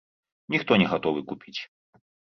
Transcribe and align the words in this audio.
Ніхто 0.55 0.79
не 0.83 0.89
гатовы 0.93 1.21
купіць. 1.33 1.57